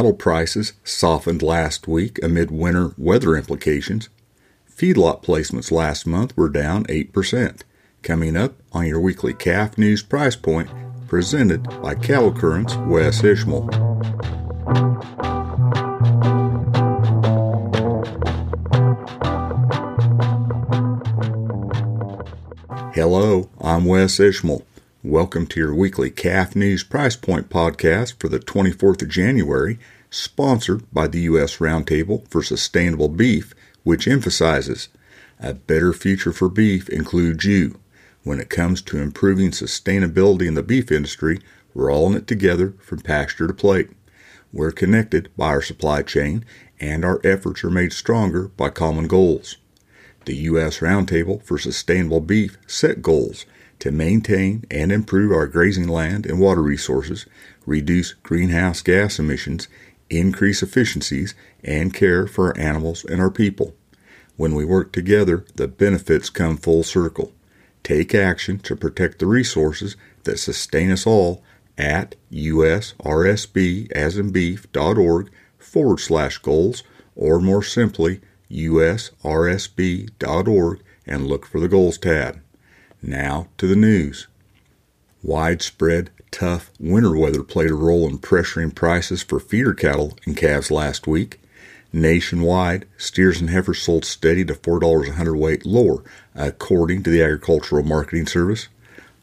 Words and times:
Cattle 0.00 0.14
prices 0.14 0.72
softened 0.82 1.42
last 1.42 1.86
week 1.86 2.18
amid 2.22 2.50
winter 2.50 2.94
weather 2.96 3.36
implications. 3.36 4.08
Feedlot 4.66 5.22
placements 5.22 5.70
last 5.70 6.06
month 6.06 6.34
were 6.38 6.48
down 6.48 6.86
8%. 6.86 7.60
Coming 8.02 8.34
up 8.34 8.54
on 8.72 8.86
your 8.86 8.98
weekly 8.98 9.34
calf 9.34 9.76
news 9.76 10.02
price 10.02 10.36
point, 10.36 10.70
presented 11.06 11.64
by 11.82 11.94
Cattle 11.94 12.32
Currents 12.32 12.76
Wes 12.76 13.22
Ishmael. 13.22 13.68
Hello, 22.94 23.50
I'm 23.60 23.84
Wes 23.84 24.18
Ishmael. 24.18 24.64
Welcome 25.02 25.46
to 25.46 25.60
your 25.60 25.74
weekly 25.74 26.10
Calf 26.10 26.54
News 26.54 26.84
Price 26.84 27.16
Point 27.16 27.48
podcast 27.48 28.20
for 28.20 28.28
the 28.28 28.38
24th 28.38 29.00
of 29.00 29.08
January, 29.08 29.78
sponsored 30.10 30.82
by 30.92 31.06
the 31.06 31.20
U.S. 31.20 31.58
Roundtable 31.58 32.28
for 32.28 32.42
Sustainable 32.42 33.08
Beef, 33.08 33.54
which 33.84 34.08
emphasizes 34.08 34.88
a 35.38 35.54
better 35.54 35.92
future 35.92 36.32
for 36.32 36.48
beef 36.48 36.88
includes 36.88 37.44
you. 37.44 37.78
When 38.22 38.40
it 38.40 38.50
comes 38.50 38.82
to 38.82 38.98
improving 38.98 39.52
sustainability 39.52 40.46
in 40.46 40.54
the 40.54 40.62
beef 40.62 40.92
industry, 40.92 41.40
we're 41.72 41.90
all 41.90 42.08
in 42.08 42.16
it 42.16 42.26
together 42.26 42.74
from 42.78 43.00
pasture 43.00 43.46
to 43.46 43.54
plate. 43.54 43.90
We're 44.52 44.72
connected 44.72 45.30
by 45.36 45.46
our 45.46 45.62
supply 45.62 46.02
chain, 46.02 46.44
and 46.78 47.04
our 47.04 47.20
efforts 47.24 47.64
are 47.64 47.70
made 47.70 47.92
stronger 47.92 48.48
by 48.48 48.70
common 48.70 49.06
goals. 49.06 49.56
The 50.26 50.36
U.S. 50.36 50.80
Roundtable 50.80 51.42
for 51.42 51.56
Sustainable 51.56 52.20
Beef 52.20 52.58
set 52.66 53.00
goals 53.00 53.46
to 53.78 53.90
maintain 53.90 54.64
and 54.70 54.92
improve 54.92 55.32
our 55.32 55.46
grazing 55.46 55.88
land 55.88 56.26
and 56.26 56.38
water 56.38 56.62
resources, 56.62 57.24
reduce 57.64 58.12
greenhouse 58.12 58.82
gas 58.82 59.18
emissions, 59.18 59.68
increase 60.10 60.62
efficiencies, 60.62 61.34
and 61.64 61.94
care 61.94 62.26
for 62.26 62.48
our 62.48 62.58
animals 62.58 63.04
and 63.04 63.20
our 63.20 63.30
people. 63.30 63.74
When 64.36 64.54
we 64.54 64.64
work 64.64 64.92
together, 64.92 65.44
the 65.54 65.68
benefits 65.68 66.30
come 66.30 66.56
full 66.56 66.82
circle. 66.82 67.32
Take 67.82 68.14
action 68.14 68.58
to 68.60 68.76
protect 68.76 69.18
the 69.18 69.26
resources 69.26 69.96
that 70.24 70.38
sustain 70.38 70.90
us 70.90 71.06
all 71.06 71.42
at 71.78 72.14
usrsbasandbeef.org 72.32 75.30
forward 75.58 76.00
slash 76.00 76.38
goals, 76.38 76.82
or 77.14 77.40
more 77.40 77.62
simply, 77.62 78.20
usrsb.org 78.50 80.10
and 81.06 81.26
look 81.26 81.46
for 81.46 81.60
the 81.60 81.68
goals 81.68 81.98
tab. 81.98 82.40
Now 83.02 83.48
to 83.58 83.66
the 83.66 83.76
news. 83.76 84.26
Widespread, 85.22 86.10
tough 86.30 86.70
winter 86.78 87.16
weather 87.16 87.42
played 87.42 87.70
a 87.70 87.74
role 87.74 88.08
in 88.08 88.18
pressuring 88.18 88.74
prices 88.74 89.22
for 89.22 89.40
feeder 89.40 89.74
cattle 89.74 90.18
and 90.26 90.36
calves 90.36 90.70
last 90.70 91.06
week. 91.06 91.40
Nationwide, 91.92 92.86
steers 92.96 93.40
and 93.40 93.50
heifers 93.50 93.82
sold 93.82 94.04
steady 94.04 94.44
to 94.44 94.54
$4 94.54 95.08
a 95.08 95.12
hundredweight 95.12 95.66
lower, 95.66 96.04
according 96.34 97.02
to 97.02 97.10
the 97.10 97.22
Agricultural 97.22 97.82
Marketing 97.82 98.26
Service. 98.26 98.68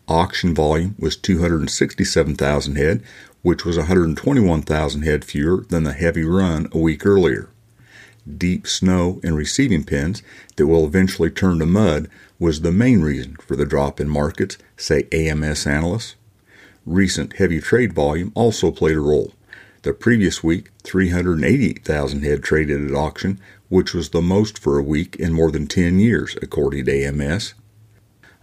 Auction 0.08 0.54
volume 0.54 0.96
was 1.00 1.16
267,000 1.16 2.76
head, 2.76 3.04
which 3.42 3.64
was 3.66 3.78
121,000 3.78 5.02
head 5.04 5.24
fewer 5.24 5.66
than 5.70 5.84
the 5.84 5.94
heavy 5.94 6.24
run 6.24 6.68
a 6.72 6.78
week 6.78 7.06
earlier 7.06 7.50
deep 8.28 8.68
snow 8.68 9.20
in 9.24 9.36
receiving 9.36 9.84
pens 9.84 10.22
that 10.56 10.68
will 10.68 10.86
eventually 10.86 11.30
turn 11.30 11.60
to 11.60 11.66
mud 11.66 12.10
was 12.40 12.62
the 12.62 12.72
main 12.72 13.02
reason 13.02 13.36
for 13.38 13.56
the 13.56 13.66
drop 13.66 14.00
in 14.00 14.10
markets, 14.10 14.58
say 14.76 15.08
AMS 15.12 15.66
analysts. 15.66 16.16
Recent 16.88 17.34
heavy 17.34 17.60
trade 17.60 17.92
volume 17.92 18.32
also 18.34 18.72
played 18.72 18.96
a 18.96 19.02
role. 19.02 19.34
The 19.82 19.92
previous 19.92 20.42
week, 20.42 20.70
388,000 20.84 22.22
head 22.24 22.42
traded 22.42 22.90
at 22.90 22.96
auction, 22.96 23.42
which 23.68 23.94
was 23.94 24.10
the 24.10 24.22
most 24.22 24.58
for 24.58 24.80
a 24.80 24.84
week 24.84 25.18
in 25.18 25.34
more 25.34 25.52
than 25.52 25.68
10 25.68 26.00
years, 26.00 26.38
according 26.42 26.86
to 26.86 27.04
AMS. 27.04 27.56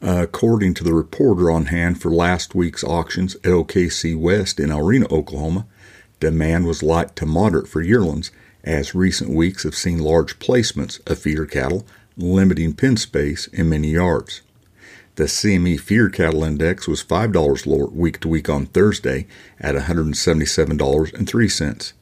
according 0.03 0.75
to 0.75 0.84
the 0.84 0.93
reporter 0.93 1.50
on 1.50 1.66
hand 1.66 2.03
for 2.03 2.10
last 2.10 2.54
week's 2.54 2.84
auctions 2.84 3.34
at 3.37 3.44
OKC 3.44 4.15
West 4.15 4.60
in 4.60 4.71
El 4.71 4.83
Reno, 4.83 5.06
Oklahoma, 5.10 5.66
demand 6.21 6.66
was 6.66 6.83
light 6.83 7.16
to 7.16 7.25
moderate 7.25 7.66
for 7.66 7.81
yearlings 7.81 8.31
as 8.62 8.94
recent 8.94 9.31
weeks 9.31 9.62
have 9.62 9.75
seen 9.75 9.99
large 9.99 10.38
placements 10.38 11.00
of 11.10 11.19
feeder 11.19 11.47
cattle, 11.47 11.87
limiting 12.19 12.75
pen 12.75 12.99
space 12.99 13.47
in 13.47 13.71
many 13.71 13.93
yards. 13.93 14.43
The 15.16 15.25
CME 15.25 15.78
feeder 15.78 16.08
cattle 16.08 16.42
index 16.42 16.88
was 16.88 17.04
$5 17.04 17.66
lower 17.66 17.86
week 17.86 18.19
to 18.20 18.28
week 18.28 18.48
on 18.48 18.66
Thursday 18.66 19.28
at 19.60 19.76
$177.03. 19.76 21.92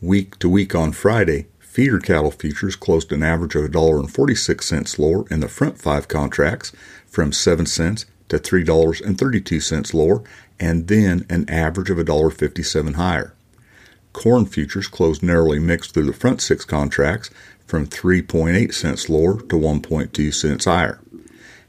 Week 0.00 0.38
to 0.38 0.48
week 0.48 0.74
on 0.74 0.92
Friday, 0.92 1.48
feeder 1.58 1.98
cattle 1.98 2.30
futures 2.30 2.74
closed 2.74 3.12
an 3.12 3.22
average 3.22 3.54
of 3.54 3.70
$1.46 3.70 4.98
lower 4.98 5.28
in 5.28 5.40
the 5.40 5.48
front 5.48 5.76
five 5.76 6.08
contracts 6.08 6.72
from 7.06 7.32
7 7.32 7.66
cents 7.66 8.06
to 8.30 8.38
$3.32 8.38 9.92
lower 9.92 10.22
and 10.58 10.88
then 10.88 11.26
an 11.28 11.44
average 11.50 11.90
of 11.90 11.98
$1.57 11.98 12.94
higher. 12.94 13.34
Corn 14.14 14.46
futures 14.46 14.88
closed 14.88 15.22
narrowly 15.22 15.58
mixed 15.58 15.92
through 15.92 16.06
the 16.06 16.14
front 16.14 16.40
six 16.40 16.64
contracts 16.64 17.28
from 17.66 17.86
3.8 17.86 18.72
cents 18.72 19.10
lower 19.10 19.38
to 19.38 19.56
1.2 19.56 20.32
cents 20.32 20.64
higher. 20.64 20.98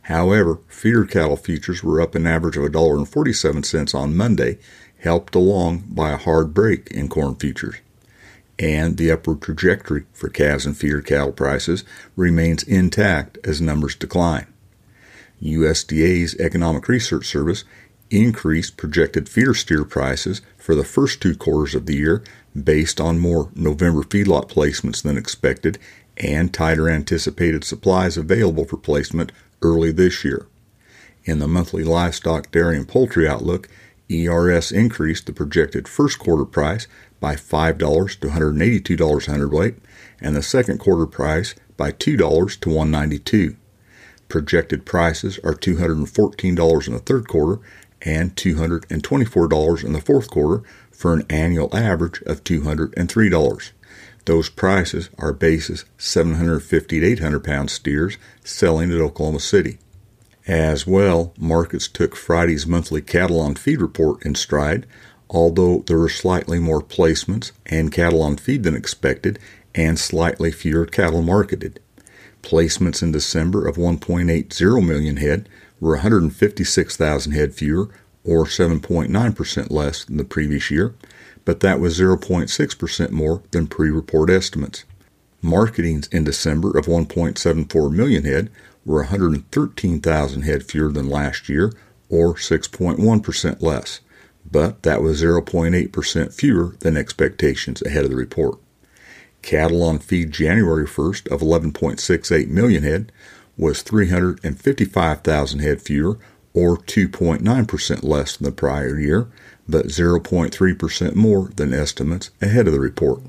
However, 0.10 0.58
feeder 0.68 1.06
cattle 1.06 1.38
futures 1.38 1.84
were 1.84 2.02
up 2.02 2.16
an 2.16 2.26
average 2.26 2.58
of 2.58 2.64
$1.47 2.64 3.94
on 3.94 4.18
Monday, 4.18 4.58
helped 4.98 5.36
along 5.36 5.84
by 5.88 6.12
a 6.12 6.18
hard 6.18 6.52
break 6.52 6.90
in 6.90 7.08
corn 7.08 7.36
futures. 7.36 7.76
And 8.58 8.98
the 8.98 9.12
upward 9.12 9.44
trajectory 9.44 10.06
for 10.12 10.28
calves 10.28 10.66
and 10.66 10.76
feeder 10.76 11.04
cattle 11.04 11.32
prices 11.32 11.84
remains 12.16 12.64
intact 12.64 13.38
as 13.44 13.62
numbers 13.62 13.96
decline. 13.96 14.48
USDA's 15.44 16.36
Economic 16.40 16.88
Research 16.88 17.28
Service 17.28 17.64
increased 18.10 18.78
projected 18.78 19.30
feeder 19.30 19.54
steer 19.54 19.86
prices 19.86 20.42
for 20.58 20.74
the 20.74 20.84
first 20.84 21.22
two 21.22 21.36
quarters 21.36 21.76
of 21.76 21.86
the 21.86 21.96
year 21.96 22.24
based 22.62 23.00
on 23.00 23.20
more 23.20 23.52
November 23.54 24.02
feedlot 24.02 24.50
placements 24.50 25.04
than 25.04 25.18
expected 25.18 25.78
and 26.18 26.52
tighter 26.52 26.90
anticipated 26.90 27.64
supplies 27.64 28.18
available 28.18 28.66
for 28.66 28.76
placement 28.76 29.32
early 29.62 29.92
this 29.92 30.24
year. 30.24 30.48
In 31.26 31.40
the 31.40 31.48
monthly 31.48 31.84
livestock, 31.84 32.52
dairy, 32.52 32.78
and 32.78 32.88
poultry 32.88 33.28
outlook, 33.28 33.68
ERS 34.12 34.72
increased 34.72 35.26
the 35.26 35.34
projected 35.34 35.88
first 35.88 36.18
quarter 36.18 36.46
price 36.46 36.88
by 37.20 37.36
$5 37.36 38.20
to 38.20 38.28
$182 38.28 39.28
a 39.28 39.32
hundredweight 39.32 39.76
and 40.22 40.36
the 40.36 40.42
second 40.42 40.80
quarter 40.80 41.06
price 41.06 41.54
by 41.78 41.92
$2 41.92 42.18
to 42.60 42.70
192. 42.70 43.56
Projected 44.28 44.86
prices 44.86 45.40
are 45.44 45.54
$214 45.54 46.88
in 46.88 46.94
the 46.94 47.00
third 47.00 47.28
quarter 47.28 47.60
and 48.02 48.36
$224 48.36 49.84
in 49.84 49.94
the 49.94 50.02
fourth 50.02 50.30
quarter 50.30 50.64
for 50.92 51.14
an 51.14 51.26
annual 51.30 51.76
average 51.76 52.22
of 52.24 52.44
$203. 52.44 53.72
Those 54.30 54.48
prices 54.48 55.10
are 55.18 55.34
basis 55.34 55.86
750 55.98 57.00
to 57.00 57.06
800 57.08 57.44
pound 57.44 57.72
steers 57.72 58.20
selling 58.44 58.92
at 58.92 59.02
Oklahoma 59.02 59.40
City. 59.40 59.80
As 60.46 60.86
well, 60.86 61.34
markets 61.36 61.88
took 61.88 62.16
Friday's 62.16 62.68
monthly 62.68 63.02
cattle 63.02 63.40
on 63.40 63.56
feed 63.56 63.82
report 63.82 64.24
in 64.24 64.36
stride, 64.36 64.86
although 65.32 65.84
there 65.88 65.98
were 65.98 66.10
slightly 66.10 66.60
more 66.60 66.80
placements 66.80 67.54
and 67.66 67.92
cattle 67.92 68.22
on 68.22 68.38
feed 68.38 68.62
than 68.62 68.76
expected 68.76 69.40
and 69.74 69.98
slightly 69.98 70.52
fewer 70.52 70.86
cattle 70.86 71.24
marketed. 71.24 71.80
Placements 72.44 73.02
in 73.02 73.12
December 73.12 73.68
of 73.68 73.78
1.80 73.78 74.88
million 74.88 75.18
head 75.18 75.50
were 75.80 75.96
156,000 75.96 77.32
head 77.32 77.56
fewer, 77.56 77.90
or 78.24 78.46
7.9% 78.46 79.72
less 79.72 80.06
than 80.06 80.18
the 80.18 80.24
previous 80.24 80.70
year, 80.70 80.94
but 81.50 81.62
that 81.62 81.80
was 81.80 82.00
0.6% 82.00 83.10
more 83.10 83.42
than 83.50 83.66
pre 83.66 83.90
report 83.90 84.30
estimates. 84.30 84.86
Marketings 85.42 86.06
in 86.10 86.24
December 86.24 86.78
of 86.78 86.86
1.74 86.86 87.92
million 87.92 88.24
head 88.24 88.52
were 88.86 89.00
113,000 89.00 90.42
head 90.44 90.64
fewer 90.64 90.92
than 90.92 91.10
last 91.10 91.50
year, 91.50 91.74
or 92.08 92.36
6.1% 92.36 93.64
less, 93.64 94.00
but 94.52 94.84
that 94.84 95.02
was 95.02 95.24
0.8% 95.24 96.32
fewer 96.32 96.76
than 96.82 96.96
expectations 96.96 97.82
ahead 97.82 98.04
of 98.04 98.12
the 98.12 98.16
report. 98.16 98.60
Cattle 99.42 99.82
on 99.82 99.98
feed 99.98 100.32
January 100.32 100.86
1st 100.86 101.32
of 101.32 101.42
11.68 101.42 102.48
million 102.48 102.84
head 102.84 103.12
was 103.58 103.82
355,000 103.82 105.60
head 105.62 105.82
fewer, 105.82 106.20
or 106.54 106.78
2.9% 106.78 108.04
less 108.04 108.38
than 108.38 108.46
the 108.46 108.52
prior 108.52 109.00
year, 109.00 109.30
but 109.70 109.88
0.3% 109.88 111.16
more 111.16 111.50
than 111.56 111.74
estimates 111.74 112.32
ahead 112.42 112.68
of 112.68 112.74
the 112.74 112.80
report. 112.80 113.22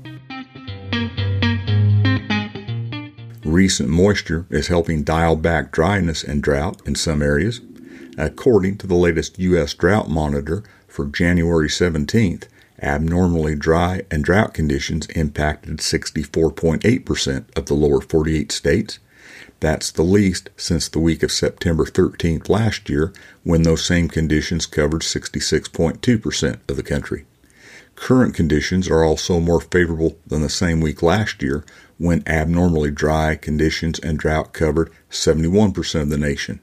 Recent 3.45 3.89
moisture 3.89 4.45
is 4.49 4.67
helping 4.67 5.03
dial 5.03 5.35
back 5.35 5.71
dryness 5.71 6.23
and 6.23 6.41
drought 6.41 6.81
in 6.85 6.95
some 6.95 7.21
areas. 7.21 7.61
According 8.17 8.77
to 8.79 8.87
the 8.87 8.95
latest 8.95 9.39
U.S. 9.39 9.73
Drought 9.73 10.09
Monitor 10.09 10.63
for 10.87 11.05
January 11.05 11.67
17th, 11.67 12.47
Abnormally 12.81 13.55
dry 13.55 14.01
and 14.09 14.23
drought 14.23 14.55
conditions 14.55 15.05
impacted 15.07 15.77
64.8% 15.77 17.57
of 17.57 17.67
the 17.67 17.75
lower 17.75 18.01
48 18.01 18.51
states. 18.51 18.97
That's 19.61 19.91
the 19.91 20.01
least 20.03 20.49
since 20.57 20.89
the 20.89 20.99
week 20.99 21.21
of 21.21 21.31
September 21.31 21.85
13th 21.85 22.49
last 22.49 22.89
year, 22.89 23.13
when 23.43 23.61
those 23.61 23.85
same 23.85 24.09
conditions 24.09 24.65
covered 24.65 25.03
66.2% 25.03 26.59
of 26.67 26.75
the 26.75 26.83
country. 26.83 27.25
Current 27.95 28.33
conditions 28.33 28.89
are 28.89 29.03
also 29.03 29.39
more 29.39 29.61
favorable 29.61 30.17
than 30.25 30.41
the 30.41 30.49
same 30.49 30.81
week 30.81 31.03
last 31.03 31.43
year, 31.43 31.63
when 31.99 32.23
abnormally 32.25 32.89
dry 32.89 33.35
conditions 33.35 33.99
and 33.99 34.17
drought 34.17 34.51
covered 34.51 34.91
71% 35.11 36.01
of 36.01 36.09
the 36.09 36.17
nation. 36.17 36.59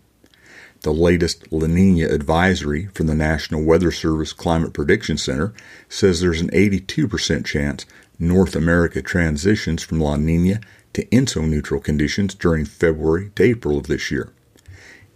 The 0.81 0.93
latest 0.93 1.53
La 1.53 1.69
Nina 1.69 2.09
advisory 2.09 2.89
from 2.95 3.07
the 3.07 3.15
National 3.15 3.63
Weather 3.63 3.93
Service 3.93 4.33
Climate 4.33 4.73
Prediction 4.73 5.19
Center 5.19 5.55
says 5.89 6.21
there's 6.21 6.41
an 6.41 6.51
82% 6.51 7.45
chance 7.45 7.87
North 8.19 8.57
America 8.57 9.01
transitions 9.01 9.85
from 9.85 10.01
La 10.01 10.17
Nina 10.17 10.61
to 10.99 11.07
ENSO 11.15 11.49
neutral 11.49 11.81
conditions 11.81 12.35
during 12.35 12.65
February 12.65 13.31
to 13.37 13.45
April 13.45 13.79
of 13.79 13.87
this 13.87 14.11
year. 14.11 14.33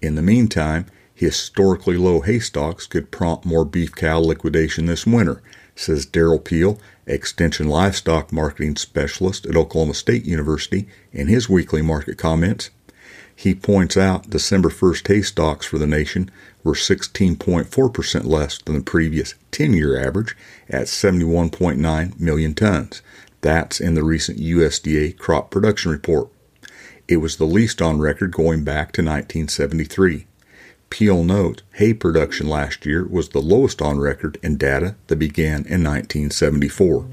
In 0.01 0.15
the 0.15 0.23
meantime, 0.23 0.87
historically 1.13 1.97
low 1.97 2.21
hay 2.21 2.39
stocks 2.39 2.87
could 2.87 3.11
prompt 3.11 3.45
more 3.45 3.65
beef 3.65 3.93
cow 3.93 4.21
liquidation 4.21 4.87
this 4.87 5.09
winter, 5.09 5.43
says 5.75 6.07
Derrell 6.07 6.45
Peel, 6.45 6.79
Extension 7.05 7.67
Livestock 7.67 8.33
Marketing 8.33 8.77
Specialist 8.77 9.45
at 9.45 9.57
Oklahoma 9.57 9.95
State 9.95 10.25
University, 10.25 10.87
in 11.11 11.27
his 11.27 11.49
weekly 11.49 11.83
market 11.83 12.17
comments. 12.17 12.71
He 13.35 13.53
points 13.53 13.97
out 13.97 14.31
December 14.31 14.69
1st 14.69 15.09
hay 15.09 15.23
stocks 15.23 15.67
for 15.67 15.79
the 15.79 15.87
nation 15.89 16.31
were 16.63 16.75
16.4% 16.75 18.25
less 18.25 18.59
than 18.59 18.77
the 18.77 18.83
previous 18.83 19.35
10 19.51 19.73
year 19.73 19.99
average 20.01 20.37
at 20.69 20.83
71.9 20.83 22.21
million 22.21 22.55
tons. 22.55 23.03
That's 23.43 23.81
in 23.81 23.95
the 23.95 24.05
recent 24.05 24.39
USDA 24.39 25.19
crop 25.19 25.51
production 25.51 25.91
report. 25.91 26.29
It 27.09 27.17
was 27.17 27.37
the 27.37 27.45
least 27.45 27.83
on 27.83 27.99
record 27.99 28.31
going 28.33 28.63
back 28.63 28.93
to 28.93 29.03
1973. 29.03 30.27
Peel 30.91 31.25
notes 31.25 31.63
hay 31.73 31.93
production 31.93 32.49
last 32.49 32.87
year 32.87 33.05
was 33.05 33.31
the 33.31 33.43
lowest 33.43 33.83
on 33.83 33.99
record 33.99 34.39
in 34.45 34.57
data 34.57 34.95
that 35.09 35.17
began 35.17 35.65
in 35.67 35.83
1974. 35.83 37.09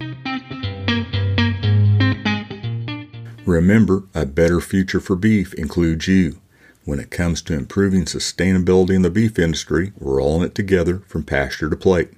Remember, 3.45 4.03
a 4.13 4.27
better 4.27 4.61
future 4.61 4.99
for 4.99 5.15
beef 5.15 5.55
includes 5.55 6.07
you. 6.07 6.39
When 6.85 6.99
it 6.99 7.09
comes 7.09 7.41
to 7.43 7.55
improving 7.55 8.05
sustainability 8.05 8.93
in 8.93 9.01
the 9.01 9.09
beef 9.09 9.39
industry, 9.39 9.93
we're 9.97 10.21
all 10.21 10.37
in 10.37 10.43
it 10.43 10.53
together 10.53 10.99
from 11.07 11.23
pasture 11.23 11.71
to 11.71 11.75
plate. 11.75 12.11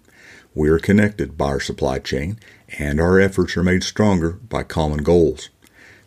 We 0.53 0.67
are 0.67 0.79
connected 0.79 1.37
by 1.37 1.45
our 1.45 1.59
supply 1.61 1.99
chain, 1.99 2.37
and 2.77 2.99
our 2.99 3.19
efforts 3.19 3.57
are 3.57 3.63
made 3.63 3.83
stronger 3.83 4.31
by 4.31 4.63
common 4.63 5.03
goals. 5.03 5.49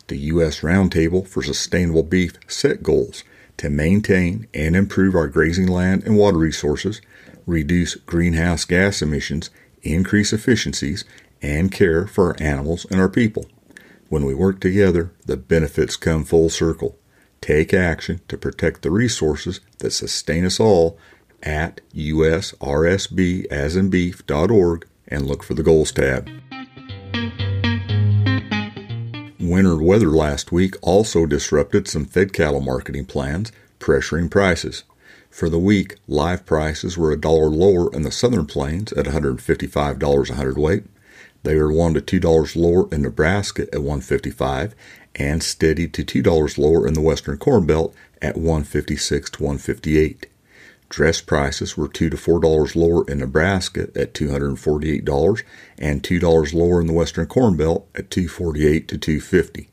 The 0.07 0.17
U.S. 0.17 0.61
Roundtable 0.61 1.27
for 1.27 1.41
Sustainable 1.41 2.03
Beef 2.03 2.33
set 2.47 2.83
goals 2.83 3.23
to 3.57 3.69
maintain 3.69 4.47
and 4.53 4.75
improve 4.75 5.15
our 5.15 5.27
grazing 5.27 5.67
land 5.67 6.03
and 6.03 6.17
water 6.17 6.37
resources, 6.37 7.01
reduce 7.45 7.95
greenhouse 7.95 8.65
gas 8.65 9.01
emissions, 9.01 9.49
increase 9.81 10.33
efficiencies, 10.33 11.05
and 11.41 11.71
care 11.71 12.05
for 12.07 12.27
our 12.27 12.35
animals 12.39 12.85
and 12.89 12.99
our 12.99 13.09
people. 13.09 13.45
When 14.09 14.25
we 14.25 14.35
work 14.35 14.59
together, 14.59 15.11
the 15.25 15.37
benefits 15.37 15.95
come 15.95 16.25
full 16.25 16.49
circle. 16.49 16.97
Take 17.41 17.73
action 17.73 18.21
to 18.27 18.37
protect 18.37 18.81
the 18.81 18.91
resources 18.91 19.61
that 19.79 19.91
sustain 19.91 20.45
us 20.45 20.59
all 20.59 20.99
at 21.43 21.81
usrsbasandbeef.org 21.93 24.87
and 25.07 25.27
look 25.27 25.43
for 25.43 25.53
the 25.53 25.63
goals 25.63 25.91
tab. 25.91 26.27
Winter 29.49 29.77
weather 29.77 30.09
last 30.09 30.51
week 30.51 30.75
also 30.81 31.25
disrupted 31.25 31.87
some 31.87 32.05
fed 32.05 32.33
cattle 32.33 32.61
marketing 32.61 33.05
plans, 33.05 33.51
pressuring 33.79 34.31
prices. 34.31 34.83
For 35.29 35.49
the 35.49 35.59
week, 35.59 35.97
live 36.07 36.45
prices 36.45 36.97
were 36.97 37.11
a 37.11 37.19
dollar 37.19 37.47
lower 37.49 37.93
in 37.93 38.01
the 38.01 38.11
southern 38.11 38.47
plains 38.47 38.91
at 38.93 39.05
$155 39.05 40.29
a 40.29 40.33
hundredweight. 40.33 40.83
They 41.43 41.55
were 41.55 41.71
one 41.71 41.93
to 41.93 42.01
two 42.01 42.19
dollars 42.19 42.55
lower 42.55 42.87
in 42.91 43.03
Nebraska 43.03 43.63
at 43.73 43.81
155 43.81 44.73
and 45.15 45.43
steady 45.43 45.87
to 45.89 46.03
two 46.03 46.23
dollars 46.23 46.57
lower 46.57 46.87
in 46.87 46.93
the 46.93 47.01
western 47.01 47.37
corn 47.37 47.65
belt 47.65 47.93
at 48.21 48.37
156 48.37 49.29
to 49.31 49.43
158. 49.43 50.27
Dress 50.89 51.21
prices 51.21 51.75
were 51.75 51.87
two 51.87 52.09
to 52.09 52.17
four 52.17 52.39
dollars 52.39 52.75
lower 52.75 53.03
in 53.07 53.19
Nebraska 53.19 53.89
at 53.95 54.13
$248 54.13 55.43
and 55.77 56.03
two 56.03 56.19
dollars 56.19 56.53
lower 56.53 56.81
in 56.81 56.87
the 56.87 56.93
western 56.93 57.27
corn 57.27 57.55
belt 57.57 57.87
at 57.95 58.11
248 58.11 58.87
to 58.87 58.97
250. 58.97 59.69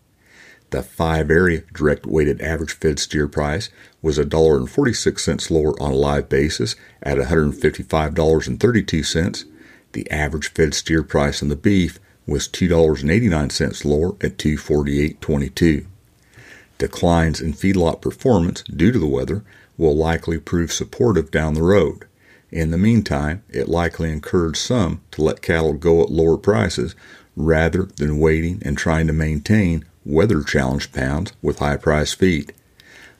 The 0.70 0.82
five 0.82 1.30
area 1.30 1.62
direct 1.74 2.06
weighted 2.06 2.40
average 2.40 2.72
fed 2.72 2.98
steer 2.98 3.28
price 3.28 3.68
was 4.00 4.18
$1.46 4.18 5.50
lower 5.50 5.78
on 5.82 5.92
a 5.92 5.96
live 5.96 6.30
basis 6.30 6.74
at 7.02 7.18
$155.32 7.18 9.44
the 9.92 10.10
average 10.10 10.52
fed 10.52 10.74
steer 10.74 11.02
price 11.02 11.42
on 11.42 11.48
the 11.48 11.56
beef 11.56 11.98
was 12.26 12.48
$2.89 12.48 13.84
lower 13.84 14.14
at 14.20 14.38
248.22. 14.38 15.86
Declines 16.78 17.40
in 17.40 17.52
feedlot 17.52 18.00
performance 18.00 18.62
due 18.62 18.90
to 18.90 18.98
the 18.98 19.06
weather 19.06 19.44
will 19.82 19.96
likely 19.96 20.38
prove 20.38 20.72
supportive 20.72 21.30
down 21.30 21.54
the 21.54 21.62
road. 21.62 22.06
In 22.50 22.70
the 22.70 22.78
meantime, 22.78 23.42
it 23.50 23.68
likely 23.68 24.10
encouraged 24.10 24.58
some 24.58 25.02
to 25.10 25.22
let 25.22 25.42
cattle 25.42 25.72
go 25.72 26.02
at 26.02 26.10
lower 26.10 26.36
prices 26.36 26.94
rather 27.36 27.84
than 27.96 28.18
waiting 28.18 28.62
and 28.64 28.76
trying 28.78 29.06
to 29.06 29.12
maintain 29.12 29.84
weather 30.04 30.42
challenged 30.42 30.92
pounds 30.92 31.32
with 31.42 31.58
high 31.58 31.76
price 31.76 32.12
feed. 32.12 32.52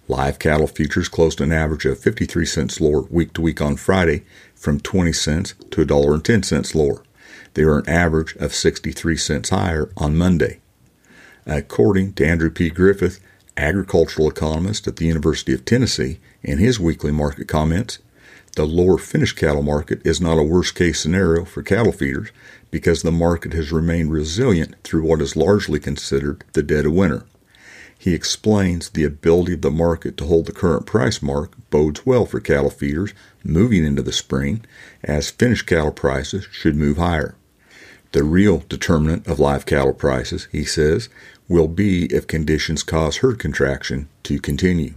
Live 0.09 0.39
cattle 0.39 0.67
futures 0.67 1.09
closed 1.09 1.41
an 1.41 1.53
average 1.53 1.87
of 1.87 1.99
53 1.99 2.45
cents 2.45 2.81
lower 2.81 3.03
week 3.03 3.33
to 3.35 3.41
week 3.41 3.61
on 3.61 3.77
Friday 3.77 4.25
from 4.55 4.81
20 4.81 5.13
cents 5.13 5.55
to 5.71 5.85
$1.10 5.85 6.75
lower. 6.75 7.03
They 7.55 7.65
were 7.65 7.79
an 7.79 7.89
average 7.89 8.35
of 8.37 8.55
63 8.55 9.17
cents 9.17 9.51
higher 9.51 9.91
on 9.97 10.17
Monday. 10.17 10.61
According 11.47 12.15
to 12.15 12.27
Andrew 12.27 12.51
P. 12.51 12.69
Griffith, 12.69 13.21
agricultural 13.57 14.29
economist 14.29 14.87
at 14.87 14.97
the 14.97 15.07
University 15.07 15.53
of 15.53 15.65
Tennessee, 15.65 16.19
in 16.43 16.59
his 16.59 16.81
weekly 16.81 17.13
market 17.13 17.49
comments, 17.49 17.99
the 18.55 18.67
lower 18.67 18.99
finished 18.99 19.37
cattle 19.37 19.63
market 19.63 20.05
is 20.05 20.21
not 20.21 20.39
a 20.39 20.43
worst 20.43 20.75
case 20.75 21.01
scenario 21.01 21.45
for 21.45 21.63
cattle 21.63 21.93
feeders 21.93 22.31
because 22.71 23.03
the 23.03 23.13
market 23.13 23.53
has 23.55 23.73
remained 23.73 24.13
resilient 24.13 24.75
through 24.83 25.05
what 25.05 25.23
is 25.23 25.37
largely 25.37 25.79
considered 25.79 26.45
the 26.53 26.63
dead 26.63 26.85
of 26.85 26.93
winter. 26.93 27.25
He 27.99 28.15
explains 28.15 28.91
the 28.91 29.05
ability 29.05 29.55
of 29.55 29.63
the 29.63 29.71
market 29.71 30.17
to 30.17 30.27
hold 30.27 30.47
the 30.47 30.53
current 30.53 30.87
price 30.87 31.23
mark 31.23 31.53
bodes 31.71 32.05
well 32.05 32.27
for 32.27 32.41
cattle 32.41 32.69
feeders 32.69 33.15
moving 33.45 33.85
into 33.85 34.03
the 34.03 34.13
spring, 34.13 34.65
as 35.05 35.31
finished 35.31 35.67
cattle 35.67 35.93
prices 35.93 36.47
should 36.51 36.77
move 36.77 36.97
higher. 36.97 37.37
The 38.13 38.23
real 38.23 38.63
determinant 38.69 39.27
of 39.27 39.41
live 39.41 39.65
cattle 39.65 39.95
prices, 39.95 40.47
he 40.53 40.65
says, 40.65 41.09
will 41.49 41.69
be 41.69 42.07
if 42.07 42.27
conditions 42.27 42.83
cause 42.83 43.19
herd 43.19 43.39
contraction 43.39 44.09
to 44.25 44.39
continue. 44.39 44.95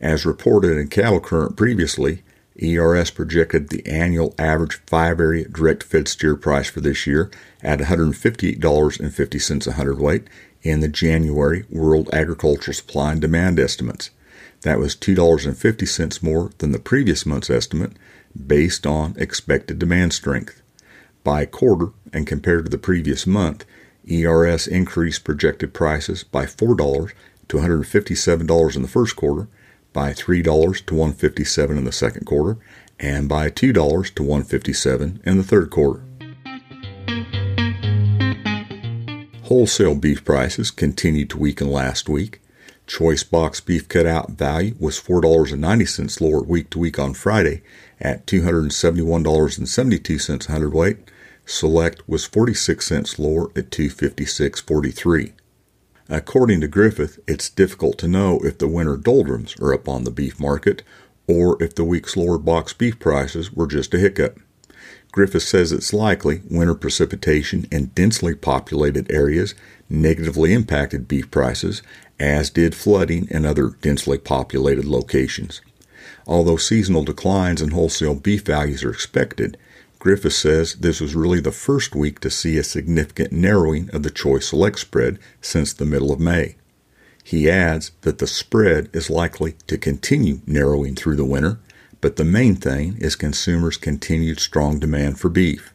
As 0.00 0.26
reported 0.26 0.78
in 0.78 0.88
Cattle 0.88 1.20
Current 1.20 1.56
previously, 1.56 2.22
ERS 2.62 3.10
projected 3.10 3.68
the 3.68 3.86
annual 3.86 4.34
average 4.38 4.80
five 4.86 5.20
area 5.20 5.48
direct 5.48 5.82
fed 5.82 6.08
steer 6.08 6.36
price 6.36 6.68
for 6.68 6.80
this 6.80 7.06
year 7.06 7.30
at 7.62 7.80
$158.50 7.80 9.66
a 9.66 9.72
hundredweight 9.72 10.24
in 10.62 10.80
the 10.80 10.88
January 10.88 11.64
World 11.68 12.08
Agricultural 12.12 12.74
Supply 12.74 13.12
and 13.12 13.20
Demand 13.20 13.58
estimates. 13.60 14.10
That 14.62 14.78
was 14.78 14.96
$2.50 14.96 16.22
more 16.22 16.52
than 16.56 16.72
the 16.72 16.78
previous 16.78 17.26
month's 17.26 17.50
estimate 17.50 17.92
based 18.46 18.86
on 18.86 19.14
expected 19.18 19.78
demand 19.78 20.14
strength. 20.14 20.62
By 21.24 21.46
quarter 21.46 21.88
and 22.12 22.26
compared 22.26 22.66
to 22.66 22.70
the 22.70 22.76
previous 22.76 23.26
month, 23.26 23.64
ERS 24.10 24.66
increased 24.66 25.24
projected 25.24 25.72
prices 25.72 26.22
by 26.22 26.44
$4 26.44 27.12
to 27.48 27.56
$157 27.56 28.76
in 28.76 28.82
the 28.82 28.88
first 28.88 29.16
quarter, 29.16 29.48
by 29.94 30.12
$3 30.12 30.44
to 30.44 30.94
157 30.94 31.78
in 31.78 31.84
the 31.84 31.92
second 31.92 32.26
quarter, 32.26 32.58
and 33.00 33.26
by 33.26 33.48
$2 33.48 33.72
to 34.14 34.22
157 34.22 35.22
in 35.24 35.38
the 35.38 35.42
third 35.42 35.70
quarter. 35.70 36.02
Wholesale 39.44 39.94
beef 39.94 40.22
prices 40.26 40.70
continued 40.70 41.30
to 41.30 41.38
weaken 41.38 41.70
last 41.70 42.06
week. 42.06 42.42
Choice 42.86 43.22
box 43.22 43.60
beef 43.60 43.88
cutout 43.88 44.32
value 44.32 44.74
was 44.78 45.00
$4.90 45.00 46.20
lower 46.20 46.42
week 46.42 46.68
to 46.70 46.78
week 46.78 46.98
on 46.98 47.14
Friday 47.14 47.62
at 47.98 48.26
$271.72 48.26 50.48
a 50.48 50.52
hundredweight. 50.52 50.98
Select 51.46 52.08
was 52.08 52.24
46 52.24 52.86
cents 52.86 53.18
lower 53.18 53.50
at 53.56 53.70
256.43. 53.70 55.32
According 56.08 56.60
to 56.60 56.68
Griffith, 56.68 57.18
it's 57.26 57.50
difficult 57.50 57.98
to 57.98 58.08
know 58.08 58.38
if 58.40 58.58
the 58.58 58.68
winter 58.68 58.96
doldrums 58.96 59.56
are 59.60 59.72
up 59.72 59.88
on 59.88 60.04
the 60.04 60.10
beef 60.10 60.38
market 60.40 60.82
or 61.26 61.62
if 61.62 61.74
the 61.74 61.84
week's 61.84 62.16
lower 62.16 62.38
box 62.38 62.72
beef 62.72 62.98
prices 62.98 63.52
were 63.52 63.66
just 63.66 63.94
a 63.94 63.98
hiccup. 63.98 64.38
Griffith 65.12 65.42
says 65.42 65.70
it's 65.70 65.92
likely 65.92 66.42
winter 66.50 66.74
precipitation 66.74 67.66
in 67.70 67.86
densely 67.94 68.34
populated 68.34 69.10
areas 69.10 69.54
negatively 69.88 70.52
impacted 70.52 71.06
beef 71.06 71.30
prices, 71.30 71.82
as 72.18 72.50
did 72.50 72.74
flooding 72.74 73.28
in 73.30 73.44
other 73.44 73.70
densely 73.80 74.18
populated 74.18 74.84
locations. 74.84 75.60
Although 76.26 76.56
seasonal 76.56 77.04
declines 77.04 77.62
in 77.62 77.70
wholesale 77.70 78.14
beef 78.14 78.44
values 78.44 78.82
are 78.82 78.90
expected, 78.90 79.56
Griffith 80.04 80.34
says 80.34 80.74
this 80.74 81.00
was 81.00 81.14
really 81.14 81.40
the 81.40 81.50
first 81.50 81.94
week 81.94 82.20
to 82.20 82.28
see 82.28 82.58
a 82.58 82.62
significant 82.62 83.32
narrowing 83.32 83.88
of 83.94 84.02
the 84.02 84.10
choice 84.10 84.48
select 84.48 84.78
spread 84.78 85.18
since 85.40 85.72
the 85.72 85.86
middle 85.86 86.12
of 86.12 86.20
May. 86.20 86.56
He 87.22 87.48
adds 87.48 87.90
that 88.02 88.18
the 88.18 88.26
spread 88.26 88.90
is 88.92 89.08
likely 89.08 89.52
to 89.66 89.78
continue 89.78 90.42
narrowing 90.46 90.94
through 90.94 91.16
the 91.16 91.24
winter, 91.24 91.58
but 92.02 92.16
the 92.16 92.24
main 92.24 92.54
thing 92.54 92.98
is 92.98 93.16
consumers' 93.16 93.78
continued 93.78 94.40
strong 94.40 94.78
demand 94.78 95.18
for 95.18 95.30
beef. 95.30 95.72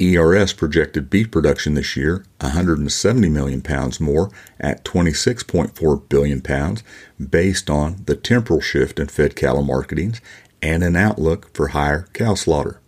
ERS 0.00 0.54
projected 0.54 1.10
beef 1.10 1.30
production 1.30 1.74
this 1.74 1.94
year 1.94 2.24
170 2.40 3.28
million 3.28 3.60
pounds 3.60 4.00
more 4.00 4.30
at 4.58 4.82
26.4 4.82 6.08
billion 6.08 6.40
pounds 6.40 6.82
based 7.20 7.68
on 7.68 8.02
the 8.06 8.16
temporal 8.16 8.62
shift 8.62 8.98
in 8.98 9.08
fed 9.08 9.36
cattle 9.36 9.62
marketings 9.62 10.22
and 10.62 10.82
an 10.82 10.96
outlook 10.96 11.54
for 11.54 11.68
higher 11.68 12.08
cow 12.14 12.32
slaughter. 12.32 12.80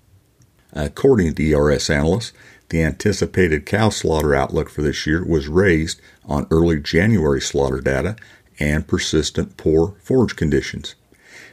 According 0.72 1.34
to 1.34 1.52
ERS 1.52 1.90
analysts, 1.90 2.32
the 2.68 2.82
anticipated 2.82 3.66
cow 3.66 3.90
slaughter 3.90 4.34
outlook 4.34 4.70
for 4.70 4.82
this 4.82 5.06
year 5.06 5.24
was 5.24 5.48
raised 5.48 6.00
on 6.24 6.46
early 6.50 6.80
January 6.80 7.40
slaughter 7.40 7.80
data 7.80 8.16
and 8.60 8.86
persistent 8.86 9.56
poor 9.56 9.96
forage 10.02 10.36
conditions. 10.36 10.94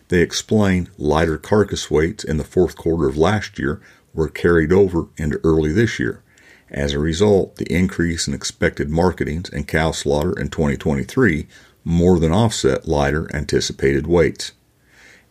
They 0.09 0.21
explain 0.21 0.89
lighter 0.97 1.38
carcass 1.38 1.89
weights 1.89 2.24
in 2.24 2.38
the 2.38 2.43
fourth 2.43 2.75
quarter 2.75 3.07
of 3.07 3.17
last 3.17 3.57
year 3.57 3.81
were 4.13 4.29
carried 4.29 4.71
over 4.71 5.07
into 5.17 5.39
early 5.43 5.74
this 5.74 6.00
year. 6.00 6.21
As 6.69 6.93
a 6.93 7.00
result, 7.00 7.55
the 7.55 7.71
increase 7.74 8.27
in 8.27 8.33
expected 8.33 8.89
marketings 8.89 9.50
and 9.50 9.67
cow 9.67 9.91
slaughter 9.91 10.38
in 10.39 10.50
2023 10.50 11.47
more 11.83 12.19
than 12.19 12.31
offset 12.31 12.88
lighter 12.88 13.33
anticipated 13.33 14.05
weights. 14.05 14.51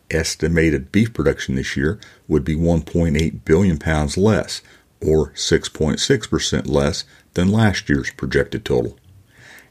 Estimated 0.09 0.91
beef 0.91 1.13
production 1.13 1.55
this 1.55 1.75
year 1.75 1.99
would 2.27 2.43
be 2.43 2.55
1.8 2.55 3.43
billion 3.43 3.77
pounds 3.77 4.17
less, 4.17 4.61
or 5.01 5.31
6.6% 5.31 6.67
less 6.67 7.03
than 7.33 7.51
last 7.51 7.89
year's 7.89 8.11
projected 8.11 8.63
total. 8.63 8.97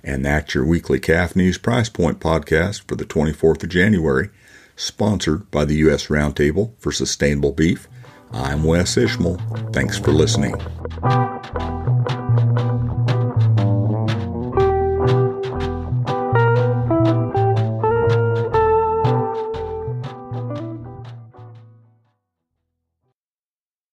And 0.05 0.25
that's 0.25 0.55
your 0.55 0.65
weekly 0.65 1.01
Calf 1.01 1.35
News 1.35 1.59
Price 1.59 1.89
Point 1.89 2.21
podcast 2.21 2.87
for 2.87 2.97
the 2.97 3.05
24th 3.05 3.63
of 3.65 3.71
January 3.71 4.31
sponsored 4.77 5.51
by 5.51 5.65
the 5.65 5.77
U.S. 5.77 6.07
Roundtable 6.07 6.73
for 6.79 6.93
Sustainable 6.93 7.53
Beef. 7.53 7.89
I'm 8.31 8.63
Wes 8.63 8.97
Ishmael. 8.97 9.41
Thanks 9.73 9.99
for 9.99 10.13
listening. 10.13 10.55